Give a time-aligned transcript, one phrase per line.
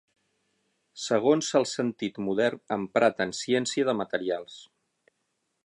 [1.01, 4.57] Segons el sentit modern emprat en Ciència de materials.